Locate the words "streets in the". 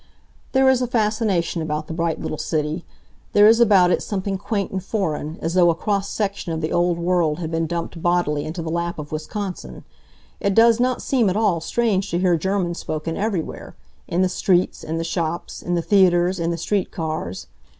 14.27-15.03